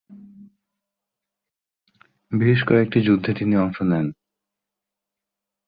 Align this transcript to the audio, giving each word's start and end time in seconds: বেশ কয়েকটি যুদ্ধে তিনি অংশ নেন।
বেশ 2.31 2.59
কয়েকটি 2.67 2.99
যুদ্ধে 3.01 3.31
তিনি 3.33 3.53
অংশ 3.57 3.77
নেন। 3.81 4.07